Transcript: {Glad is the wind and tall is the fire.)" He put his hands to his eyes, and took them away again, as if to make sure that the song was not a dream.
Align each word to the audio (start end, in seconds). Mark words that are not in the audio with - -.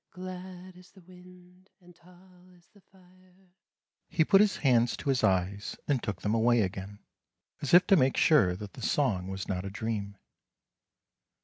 {Glad 0.13 0.75
is 0.77 0.89
the 0.89 1.01
wind 1.01 1.69
and 1.79 1.95
tall 1.95 2.49
is 2.57 2.65
the 2.73 2.81
fire.)" 2.81 3.53
He 4.17 4.25
put 4.25 4.41
his 4.41 4.57
hands 4.57 4.97
to 4.97 5.09
his 5.09 5.23
eyes, 5.23 5.77
and 5.87 6.01
took 6.01 6.23
them 6.23 6.33
away 6.33 6.61
again, 6.61 7.05
as 7.61 7.71
if 7.75 7.85
to 7.85 7.95
make 7.95 8.17
sure 8.17 8.55
that 8.55 8.73
the 8.73 8.81
song 8.81 9.27
was 9.27 9.47
not 9.47 9.63
a 9.63 9.69
dream. 9.69 10.17